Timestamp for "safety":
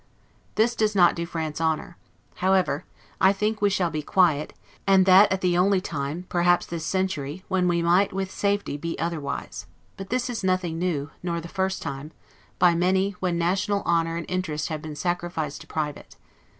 8.31-8.77